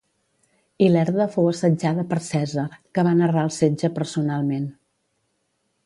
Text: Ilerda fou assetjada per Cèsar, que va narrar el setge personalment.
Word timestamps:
Ilerda 0.85 1.27
fou 1.35 1.49
assetjada 1.51 2.05
per 2.13 2.19
Cèsar, 2.29 2.65
que 2.99 3.05
va 3.09 3.15
narrar 3.21 3.45
el 3.51 3.55
setge 3.61 3.93
personalment. 4.01 4.69